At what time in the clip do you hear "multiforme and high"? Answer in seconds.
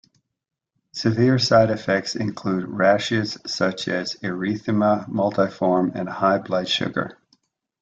5.07-6.39